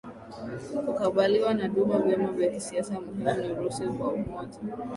[0.85, 4.59] kukubaliwa na duma Vyama vya kisiasa muhimu ni Urusi wa Umoja